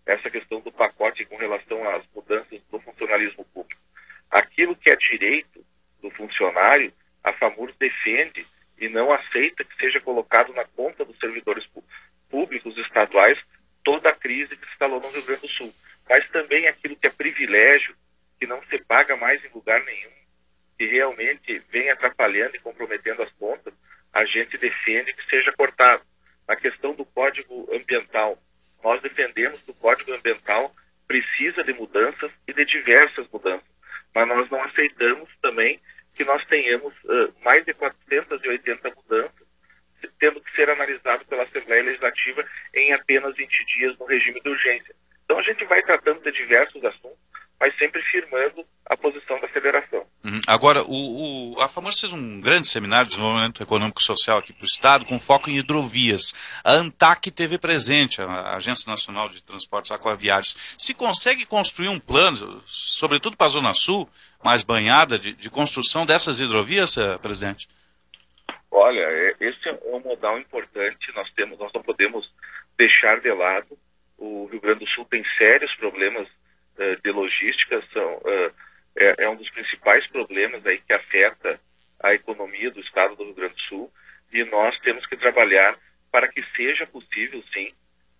essa 0.07 0.29
questão 0.29 0.61
do 0.61 0.71
pacote 0.71 1.25
com 1.25 1.35
relação 1.35 1.87
às 1.89 2.03
mudanças 2.15 2.61
do 2.71 2.79
funcionalismo 2.79 3.43
público. 3.53 3.81
Aquilo 4.31 4.75
que 4.75 4.89
é 4.89 4.95
direito 4.95 5.63
do 6.01 6.09
funcionário, 6.09 6.93
a 7.23 7.33
FAMURS 7.33 7.75
defende 7.77 8.47
e 8.79 8.87
não 8.87 9.11
aceita 9.11 9.65
que 9.65 9.75
seja 9.77 9.99
colocado 9.99 10.53
na 10.53 10.63
conta 10.63 11.03
dos 11.03 11.19
servidores 11.19 11.67
públicos 12.29 12.77
estaduais 12.77 13.37
toda 13.83 14.09
a 14.09 14.15
crise 14.15 14.55
que 14.55 14.65
se 14.65 14.71
instalou 14.71 15.01
no 15.01 15.09
Rio 15.09 15.25
Grande 15.25 15.41
do 15.41 15.49
Sul. 15.49 15.73
Mas 16.09 16.29
também 16.29 16.67
aquilo 16.67 16.95
que 16.95 17.07
é 17.07 17.09
privilégio, 17.09 17.95
que 18.39 18.47
não 18.47 18.61
se 18.63 18.77
paga 18.77 19.15
mais 19.17 19.43
em 19.43 19.49
lugar 19.49 19.83
nenhum, 19.83 20.11
que 20.77 20.85
realmente 20.85 21.59
vem 21.69 21.89
atrapalhando 21.89 22.55
e 22.55 22.59
comprometendo 22.59 23.23
as 23.23 23.31
contas, 23.33 23.73
a 24.13 24.23
gente 24.25 24.57
defende 24.57 25.13
que 25.13 25.29
seja 25.29 25.51
cortado. 25.51 26.03
A 26.47 26.55
questão 26.55 26.93
do 26.93 27.03
Código 27.03 27.67
Ambiental, 27.73 28.37
nós 28.83 29.01
defendemos 29.01 29.61
que 29.61 29.71
o 29.71 29.75
Código 29.75 30.13
Ambiental 30.13 30.73
precisa 31.07 31.63
de 31.63 31.73
mudanças 31.73 32.31
e 32.47 32.53
de 32.53 32.65
diversas 32.65 33.27
mudanças, 33.31 33.67
mas 34.13 34.27
nós 34.27 34.49
não 34.49 34.61
aceitamos 34.63 35.29
também 35.41 35.79
que 36.13 36.23
nós 36.23 36.43
tenhamos 36.45 36.93
uh, 37.05 37.33
mais 37.43 37.63
de 37.63 37.73
480 37.73 38.93
mudanças, 38.95 39.47
tendo 40.19 40.41
que 40.41 40.51
ser 40.55 40.69
analisado 40.69 41.25
pela 41.25 41.43
Assembleia 41.43 41.83
Legislativa 41.83 42.45
em 42.73 42.93
apenas 42.93 43.35
20 43.35 43.65
dias 43.65 43.97
no 43.97 44.05
regime 44.05 44.41
de 44.41 44.49
urgência. 44.49 44.95
Então 45.23 45.39
a 45.39 45.43
gente 45.43 45.63
vai 45.65 45.81
tratando 45.81 46.21
de 46.21 46.31
diversos 46.31 46.83
assuntos, 46.83 47.19
mas 47.59 47.75
sempre 47.77 48.01
firmando 48.03 48.65
a 48.85 48.97
posição 48.97 49.39
da 49.39 49.47
federação. 49.47 49.96
Uhum. 50.27 50.41
Agora, 50.45 50.83
o, 50.83 51.53
o, 51.55 51.61
a 51.61 51.69
FAMURS 51.69 52.01
fez 52.01 52.11
um 52.11 52.41
grande 52.41 52.67
seminário 52.67 53.05
de 53.05 53.15
desenvolvimento 53.15 53.63
econômico 53.63 54.01
e 54.01 54.03
social 54.03 54.39
aqui 54.39 54.51
para 54.51 54.65
o 54.65 54.67
Estado, 54.67 55.05
com 55.05 55.17
foco 55.17 55.49
em 55.49 55.55
hidrovias. 55.55 56.33
A 56.65 56.73
ANTAC 56.73 57.31
teve 57.31 57.57
presente, 57.57 58.21
a 58.21 58.57
Agência 58.57 58.91
Nacional 58.91 59.29
de 59.29 59.41
Transportes 59.41 59.89
Aquaviários. 59.89 60.75
Se 60.77 60.93
consegue 60.93 61.45
construir 61.45 61.87
um 61.87 61.97
plano, 61.97 62.61
sobretudo 62.65 63.37
para 63.37 63.47
a 63.47 63.51
Zona 63.51 63.73
Sul, 63.73 64.09
mais 64.43 64.63
banhada, 64.63 65.17
de, 65.17 65.31
de 65.31 65.49
construção 65.49 66.05
dessas 66.05 66.41
hidrovias, 66.41 66.97
eh, 66.97 67.17
presidente? 67.19 67.69
Olha, 68.69 68.99
é, 68.99 69.35
esse 69.39 69.69
é 69.69 69.79
um 69.85 70.01
modal 70.01 70.37
importante. 70.37 71.09
Nós 71.15 71.31
temos, 71.31 71.57
nós 71.57 71.71
não 71.73 71.81
podemos 71.81 72.29
deixar 72.77 73.21
de 73.21 73.31
lado. 73.31 73.77
O 74.17 74.49
Rio 74.51 74.59
Grande 74.59 74.79
do 74.79 74.91
Sul 74.91 75.05
tem 75.05 75.23
sérios 75.37 75.73
problemas 75.75 76.27
uh, 76.27 77.01
de 77.01 77.11
logística. 77.11 77.81
São, 77.93 78.15
uh, 78.17 78.51
é, 79.17 79.27
um 79.29 79.35
dos 79.35 79.49
principais 79.49 80.05
problemas 80.07 80.65
aí 80.65 80.79
que 80.79 80.93
afeta 80.93 81.59
a 81.99 82.13
economia 82.13 82.71
do 82.71 82.79
Estado 82.79 83.15
do 83.15 83.23
Rio 83.25 83.33
Grande 83.33 83.55
do 83.55 83.61
Sul. 83.61 83.93
E 84.31 84.43
nós 84.45 84.79
temos 84.79 85.05
que 85.05 85.15
trabalhar 85.15 85.77
para 86.11 86.27
que 86.27 86.43
seja 86.55 86.85
possível, 86.85 87.43
sim, 87.53 87.71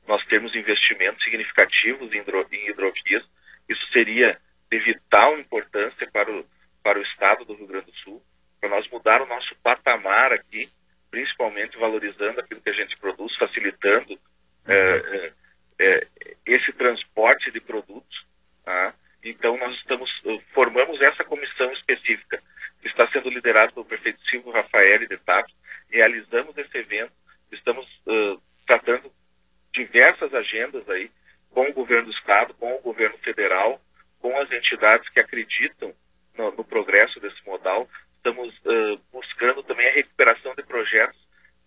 nós 0.07 0.25
termos 0.25 0.55
investimentos 0.55 1.23
significativos 1.23 2.13
em, 2.13 2.19
hidro, 2.19 2.47
em 2.51 2.69
hidrovias. 2.69 3.23
Isso 3.67 3.91
seria 3.91 4.39
de 4.69 4.79
vital 4.79 5.37
importância 5.37 6.09
para 6.11 6.31
o, 6.31 6.45
para 6.81 6.99
o 6.99 7.03
Estado 7.03 7.45
do 7.45 7.53
Rio 7.53 7.67
Grande 7.67 7.87
do 7.87 7.97
Sul 7.97 8.23
para 8.59 8.69
nós 8.69 8.87
mudar 8.89 9.21
o 9.21 9.25
nosso 9.25 9.55
patamar 9.57 10.33
aqui, 10.33 10.69
principalmente 11.09 11.77
valorizando 11.77 12.39
aquilo 12.39 12.61
que 12.61 12.69
a 12.69 12.73
gente 12.73 12.97
produz, 12.97 13.35
facilitando 13.37 14.13
uhum. 14.13 14.19
é, 14.67 15.31
é, 15.79 16.07
esse 16.45 16.73
transporte 16.73 17.51
de 17.51 17.59
produtos. 17.59 18.25
Tá? 18.63 18.93
Então 19.23 19.57
nós 19.57 19.75
estamos 19.75 20.09
uh, 20.25 20.41
formamos 20.53 21.01
essa 21.01 21.23
comissão 21.23 21.71
específica 21.73 22.41
que 22.81 22.87
está 22.87 23.07
sendo 23.09 23.29
liderada 23.29 23.71
pelo 23.71 23.85
prefeito 23.85 24.19
Rafael 24.97 25.07
de 25.07 25.17
Tato. 25.17 25.53
Realizamos 25.89 26.57
esse 26.57 26.77
evento, 26.77 27.13
estamos 27.51 27.85
uh, 28.05 28.41
tratando 28.65 29.11
diversas 29.73 30.33
agendas 30.33 30.87
aí 30.89 31.09
com 31.51 31.61
o 31.69 31.73
governo 31.73 32.05
do 32.05 32.11
estado, 32.11 32.53
com 32.55 32.73
o 32.75 32.81
governo 32.81 33.17
federal, 33.19 33.81
com 34.19 34.35
as 34.37 34.51
entidades 34.51 35.07
que 35.09 35.19
acreditam 35.19 35.93
no, 36.37 36.51
no 36.51 36.63
progresso 36.63 37.19
desse 37.19 37.43
modal, 37.45 37.87
estamos 38.15 38.53
uh, 38.59 38.99
buscando 39.11 39.63
também 39.63 39.87
a 39.87 39.93
recuperação 39.93 40.53
de 40.55 40.63
projetos 40.63 41.17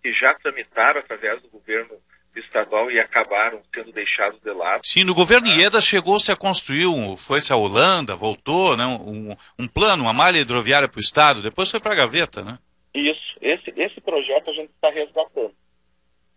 que 0.03 0.13
já 0.13 0.35
tramitaram 0.35 1.01
através 1.01 1.41
do 1.43 1.49
governo 1.49 1.97
estadual 2.37 2.91
e 2.91 3.01
acabaram 3.01 3.61
sendo 3.75 3.93
deixados 3.93 4.41
de 4.41 4.53
lado. 4.53 4.83
Sim, 4.85 5.05
no 5.05 5.15
governo 5.15 5.49
Ieda 5.49 5.81
chegou-se 5.81 6.31
a 6.31 6.37
construir, 6.37 6.87
um, 6.87 7.17
foi-se 7.17 7.53
a 7.53 7.57
Holanda, 7.57 8.15
voltou, 8.15 8.77
né, 8.77 8.87
um, 8.87 9.35
um 9.59 9.67
plano, 9.67 10.05
uma 10.05 10.13
malha 10.13 10.39
hidroviária 10.39 10.89
para 10.89 10.99
o 10.99 11.03
Estado, 11.03 11.43
depois 11.43 11.71
foi 11.71 11.81
para 11.81 11.93
a 11.93 11.97
gaveta, 11.97 12.43
né? 12.45 12.59
Isso, 12.93 13.39
esse, 13.41 13.73
esse 13.77 14.01
projeto 14.01 14.51
a 14.51 14.55
gente 14.55 14.71
está 14.71 14.91
resgatando, 14.91 15.55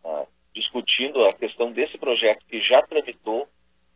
ah, 0.05 0.25
discutindo 0.53 1.25
a 1.25 1.33
questão 1.33 1.72
desse 1.72 1.98
projeto 1.98 2.45
que 2.48 2.62
já 2.62 2.81
tramitou, 2.83 3.50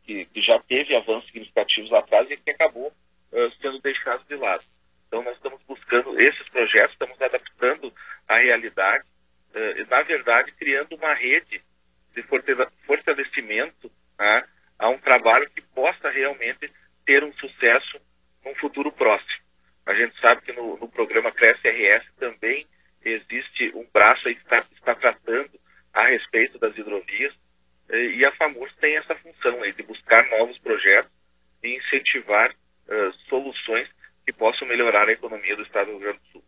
que, 0.03 0.25
que 0.25 0.41
já 0.41 0.59
teve 0.59 0.95
avanços 0.95 1.27
significativos 1.27 1.91
lá 1.91 1.99
atrás 1.99 2.29
e 2.31 2.37
que 2.37 2.49
acabou 2.49 2.87
uh, 2.87 3.51
sendo 3.61 3.79
deixado 3.79 4.25
de 4.25 4.35
lado. 4.35 4.63
Então, 5.07 5.21
nós 5.21 5.35
estamos 5.35 5.61
buscando 5.67 6.19
esses 6.19 6.49
projetos, 6.49 6.93
estamos 6.93 7.21
adaptando 7.21 7.93
a 8.27 8.37
realidade, 8.37 9.05
uh, 9.53 9.89
na 9.89 10.01
verdade, 10.01 10.51
criando 10.53 10.95
uma 10.95 11.13
rede 11.13 11.61
de 12.15 12.23
fortalecimento 12.23 13.91
né, 14.17 14.43
a 14.79 14.89
um 14.89 14.97
trabalho 14.97 15.49
que 15.51 15.61
possa 15.61 16.09
realmente 16.09 16.71
ter 17.05 17.23
um 17.23 17.33
sucesso 17.33 17.99
num 18.43 18.55
futuro 18.55 18.91
próximo. 18.91 19.46
A 19.87 19.93
gente 19.93 20.19
sabe 20.19 20.41
que 20.41 20.51
no, 20.51 20.77
no 20.77 20.87
programa 20.87 21.31
Cresce 21.31 21.67
RS 21.67 22.03
também 22.19 22.67
existe 23.03 23.71
um 23.73 23.85
braço 23.91 24.27
aí 24.27 24.35
que 24.35 24.43
está, 24.43 24.63
está 24.75 24.93
tratando 24.93 25.49
a 25.93 26.05
respeito 26.07 26.59
das 26.59 26.77
hidrovias 26.77 27.33
e 27.89 28.25
a 28.25 28.31
FAMURS 28.33 28.73
tem 28.81 28.97
essa 28.97 29.15
função 29.15 29.63
aí 29.63 29.71
de 29.71 29.83
buscar 29.83 30.27
novos 30.29 30.57
projetos 30.59 31.09
e 31.63 31.77
incentivar 31.77 32.51
uh, 32.51 33.13
soluções 33.29 33.87
que 34.25 34.33
possam 34.33 34.67
melhorar 34.67 35.07
a 35.07 35.11
economia 35.11 35.55
do 35.55 35.63
Estado 35.63 35.85
do 35.85 35.91
Rio 35.93 35.99
Grande 36.01 36.19
do 36.19 36.31
Sul. 36.33 36.43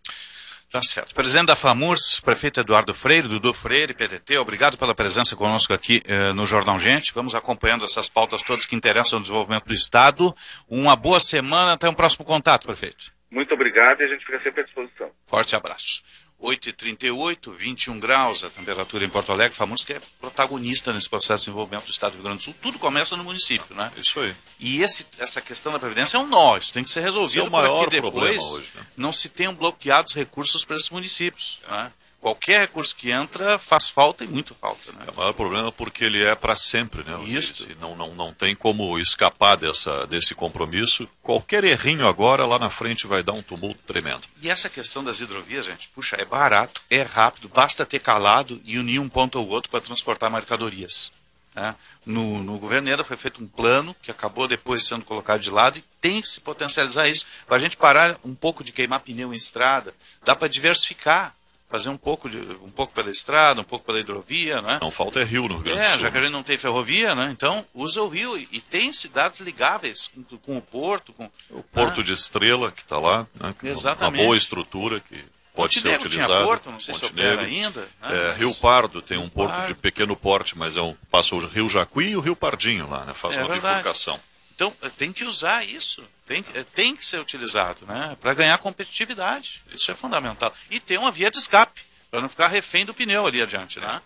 Tá 0.70 0.84
certo. 0.84 1.16
Presidente 1.16 1.48
da 1.48 1.56
FAMURS, 1.56 2.20
prefeito 2.20 2.60
Eduardo 2.60 2.94
Freire, 2.94 3.28
Dudu 3.28 3.54
Freire, 3.54 3.94
PDT, 3.94 4.38
obrigado 4.38 4.78
pela 4.78 4.94
presença 4.94 5.36
conosco 5.36 5.74
aqui 5.74 6.02
eh, 6.06 6.32
no 6.34 6.46
Jornal 6.46 6.78
Gente. 6.78 7.12
Vamos 7.12 7.34
acompanhando 7.34 7.86
essas 7.86 8.08
pautas 8.08 8.44
todas 8.44 8.68
que 8.68 8.76
interessam 8.76 9.18
o 9.18 9.22
desenvolvimento 9.22 9.66
do 9.66 9.74
Estado. 9.74 10.36
Uma 10.68 10.96
boa 10.96 11.20
semana, 11.20 11.74
até 11.74 11.90
um 11.90 11.94
próximo 11.94 12.24
contato, 12.24 12.68
prefeito. 12.68 13.12
Muito 13.32 13.54
obrigado 13.54 14.02
e 14.02 14.06
a 14.06 14.08
gente 14.08 14.26
fica 14.26 14.42
sempre 14.42 14.62
à 14.62 14.64
disposição. 14.64 15.12
Forte 15.26 15.56
abraço. 15.56 16.04
8h38, 16.42 17.54
21 17.54 18.00
graus 18.00 18.46
a 18.46 18.50
temperatura 18.50 19.04
em 19.04 19.10
Porto 19.10 19.32
Alegre. 19.32 19.56
Famoso 19.56 19.86
que 19.86 19.94
é 19.94 20.02
protagonista 20.22 20.94
nesse 20.94 21.10
processo 21.10 21.44
de 21.44 21.46
desenvolvimento 21.48 21.86
do 21.86 21.92
Estado 21.92 22.14
do 22.14 22.16
Rio 22.16 22.24
Grande 22.24 22.38
do 22.38 22.44
Sul. 22.44 22.56
Tudo 22.62 22.80
começa 22.80 23.18
no 23.18 23.24
município, 23.26 23.76
né? 23.76 23.92
Isso 23.98 24.20
aí. 24.22 24.34
E 24.58 24.82
esse, 24.82 25.06
essa 25.18 25.42
questão 25.42 25.74
da 25.74 25.80
Previdência 25.80 26.16
é 26.18 26.20
um 26.20 26.28
nó, 26.28 26.58
isso 26.58 26.72
tem 26.72 26.84
que 26.84 26.90
ser 26.90 27.02
resolvido. 27.02 27.42
é 27.42 27.48
o 27.48 27.52
maior 27.52 27.90
depois 27.90 28.54
hoje, 28.54 28.72
né? 28.74 28.86
não 28.96 29.12
se 29.12 29.28
tenham 29.28 29.54
bloqueados 29.54 30.14
recursos 30.14 30.64
para 30.64 30.78
esses 30.78 30.90
municípios. 30.90 31.60
É. 31.68 31.72
Né? 31.72 31.92
Qualquer 32.20 32.62
recurso 32.62 32.96
que 32.96 33.12
entra 33.12 33.58
faz 33.58 33.90
falta 33.90 34.24
e 34.24 34.28
muito 34.28 34.54
falta. 34.54 34.92
Né? 34.92 35.06
É 35.08 35.12
o 35.12 35.16
maior 35.16 35.34
problema 35.34 35.72
porque 35.72 36.04
ele 36.04 36.24
é 36.24 36.36
para 36.36 36.56
sempre, 36.56 37.04
né? 37.04 37.18
Isso. 37.26 37.68
Não, 37.80 37.96
não, 37.96 38.14
não 38.14 38.34
tem 38.34 38.56
como 38.56 39.00
escapar 39.00 39.56
dessa, 39.56 40.06
desse 40.08 40.36
compromisso. 40.36 41.08
Qualquer 41.22 41.64
errinho 41.64 42.08
agora, 42.08 42.46
lá 42.46 42.60
na 42.60 42.70
frente, 42.70 43.08
vai 43.08 43.24
dar 43.24 43.34
um 43.34 43.42
tumulto 43.42 43.80
tremendo. 43.86 44.28
E 44.42 44.50
essa 44.50 44.70
questão 44.70 45.04
das 45.04 45.20
hidrovias, 45.20 45.66
gente, 45.66 45.90
puxa, 45.90 46.16
é 46.20 46.26
barato, 46.26 46.82
é 46.90 47.02
rápido, 47.02 47.50
basta 47.50 47.86
ter 47.86 48.00
calado 48.00 48.62
e 48.66 48.78
unir 48.78 49.00
um 49.00 49.10
ponto 49.10 49.38
ao 49.38 49.48
outro 49.48 49.70
para 49.70 49.82
transportar 49.82 50.30
mercadorias. 50.30 51.12
Né? 51.56 51.76
No, 52.06 52.44
no 52.44 52.58
governo 52.58 52.90
Eda 52.90 53.04
foi 53.04 53.18
feito 53.18 53.42
um 53.44 53.48
plano 53.48 53.96
que 54.02 54.12
acabou 54.12 54.48
depois 54.48 54.86
sendo 54.86 55.04
colocado 55.04 55.42
de 55.42 55.50
lado 55.50 55.78
e 55.78 55.84
tem 56.00 56.22
que 56.22 56.28
se 56.28 56.40
potencializar 56.40 57.08
isso. 57.08 57.26
Para 57.48 57.58
a 57.58 57.60
gente 57.60 57.78
parar 57.78 58.18
um 58.24 58.36
pouco 58.36 58.64
de 58.64 58.72
queimar 58.72 59.00
pneu 59.02 59.34
em 59.34 59.38
estrada, 59.38 59.94
dá 60.24 60.36
para 60.36 60.48
diversificar 60.48 61.36
fazer 61.70 61.90
um 61.90 61.98
pouco, 61.98 62.30
de, 62.30 62.40
um 62.64 62.72
pouco 62.72 62.92
pela 62.94 63.12
estrada, 63.12 63.62
um 63.62 63.64
pouco 63.64 63.86
pela 63.86 64.00
hidrovia, 64.00 64.62
né? 64.62 64.80
Não 64.82 64.90
falta 64.90 65.22
é 65.22 65.24
rio 65.24 65.44
no 65.44 65.56
Rio 65.56 65.64
Grande 65.64 65.80
do 65.80 65.84
é, 65.84 65.88
Sul. 65.88 65.98
É, 65.98 66.00
já 66.00 66.12
que 66.12 66.18
a 66.18 66.22
gente 66.22 66.32
não 66.32 66.44
tem 66.44 66.58
ferrovia, 66.58 67.14
né? 67.14 67.30
Então 67.32 67.64
usa 67.74 68.02
o 68.02 68.10
rio 68.10 68.36
e, 68.38 68.60
tem 68.60 68.92
cidades 68.92 69.40
ligáveis 69.40 70.08
com, 70.08 70.38
com, 70.38 70.58
o 70.58 70.62
porto, 70.62 71.14
com 71.14 71.30
o 71.52 71.64
porto 71.64 71.98
né? 71.98 72.04
de 72.04 72.14
Estrela 72.14 72.72
que 72.72 72.82
está 72.82 72.98
lá, 73.00 73.28
né? 73.40 73.54
Exatamente. 73.64 74.22
Uma 74.22 74.26
boa 74.26 74.38
estrutura 74.38 75.00
que 75.00 75.24
pode 75.54 75.78
Montenegro 75.78 76.02
ser 76.02 76.08
utilizada. 76.08 76.34
Tinha 76.34 76.46
porto, 76.46 76.72
não 76.72 76.80
sei 76.80 76.94
Montenegro. 76.94 77.46
se 77.46 77.46
ainda. 77.46 77.82
Né? 77.82 77.88
É, 78.32 78.34
Rio 78.38 78.56
Pardo 78.56 79.02
tem 79.02 79.18
um 79.18 79.30
porto 79.30 79.52
Pardo. 79.52 79.68
de 79.68 79.76
pequeno 79.76 80.16
porte, 80.16 80.58
mas 80.58 80.76
é 80.76 80.82
um, 80.82 80.96
passa 81.12 81.36
o 81.36 81.46
Rio 81.46 81.70
Jacuí 81.70 82.10
e 82.10 82.18
o 82.18 82.22
Rio 82.22 82.36
Pardinho 82.36 82.90
lá, 82.90 83.06
né? 83.06 83.14
Faz 83.14 83.36
é 83.36 83.40
uma 83.40 83.50
verdade. 83.50 83.78
bifurcação. 83.78 84.20
Então 84.60 84.76
tem 84.98 85.14
que 85.14 85.24
usar 85.24 85.64
isso. 85.64 86.04
Tem, 86.28 86.44
tem 86.76 86.94
que 86.94 87.06
ser 87.06 87.22
utilizado, 87.22 87.86
né? 87.86 88.18
Para 88.20 88.34
ganhar 88.34 88.58
competitividade. 88.58 89.62
Isso 89.74 89.90
é 89.90 89.96
fundamental. 89.96 90.54
E 90.70 90.82
ter 90.82 91.00
uma 91.00 91.14
via 91.14 91.32
de 91.32 91.38
escape 91.38 91.82
para 92.12 92.20
não 92.20 92.28
ficar 92.28 92.50
refém 92.50 92.86
do 92.86 92.94
pneu 92.94 93.26
ali 93.26 93.42
adiante, 93.42 93.80
né? 93.80 94.02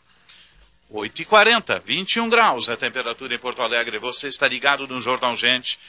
8h40, 0.93 1.81
21 1.83 2.29
graus 2.29 2.69
a 2.69 2.77
temperatura 2.77 3.33
em 3.33 3.39
Porto 3.39 3.63
Alegre. 3.63 3.97
Você 3.97 4.27
está 4.27 4.47
ligado 4.47 4.87
no 4.87 5.01
Jornal 5.01 5.35
Gente. 5.35 5.79